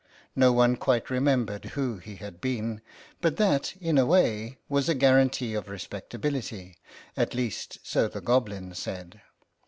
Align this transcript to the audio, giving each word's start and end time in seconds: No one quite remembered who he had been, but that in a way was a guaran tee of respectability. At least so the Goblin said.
No 0.35 0.51
one 0.51 0.77
quite 0.77 1.11
remembered 1.11 1.65
who 1.77 1.97
he 1.99 2.15
had 2.15 2.41
been, 2.41 2.81
but 3.21 3.37
that 3.37 3.75
in 3.79 3.99
a 3.99 4.05
way 4.07 4.57
was 4.67 4.89
a 4.89 4.95
guaran 4.95 5.29
tee 5.31 5.53
of 5.53 5.69
respectability. 5.69 6.79
At 7.15 7.35
least 7.35 7.77
so 7.83 8.07
the 8.07 8.19
Goblin 8.19 8.73
said. 8.73 9.21